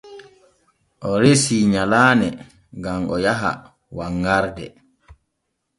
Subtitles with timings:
[1.09, 2.29] O resi nyalaane
[2.83, 3.51] gam o yaha
[3.97, 4.65] wanŋarde.